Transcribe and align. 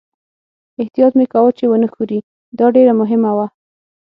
احتیاط 0.81 1.13
مې 1.17 1.25
کاوه 1.33 1.51
چې 1.57 1.65
و 1.67 1.73
نه 1.83 1.87
ښوري، 1.93 2.19
دا 2.59 2.65
ډېره 2.75 2.93
مهمه 3.01 3.31
وه. 3.37 3.47